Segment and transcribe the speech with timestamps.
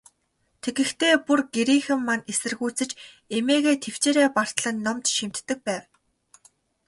[0.63, 2.91] Тэгэхдээ, бүр гэрийнхэн маань эсэргүүцэж,
[3.37, 5.83] эмээгээ тэвчээрээ бартал нь номд шимтдэг байв.